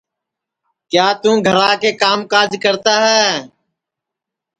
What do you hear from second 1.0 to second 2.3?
توں گھرا کے کام